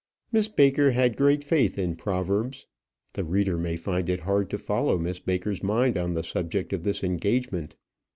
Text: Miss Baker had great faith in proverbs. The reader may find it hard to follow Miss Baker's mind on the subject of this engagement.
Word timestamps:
Miss 0.31 0.47
Baker 0.47 0.89
had 0.93 1.15
great 1.15 1.43
faith 1.43 1.77
in 1.77 1.95
proverbs. 1.95 2.65
The 3.13 3.23
reader 3.23 3.55
may 3.55 3.75
find 3.77 4.09
it 4.09 4.21
hard 4.21 4.49
to 4.49 4.57
follow 4.57 4.97
Miss 4.97 5.19
Baker's 5.19 5.61
mind 5.61 5.95
on 5.95 6.13
the 6.13 6.23
subject 6.23 6.73
of 6.73 6.81
this 6.81 7.03
engagement. 7.03 7.75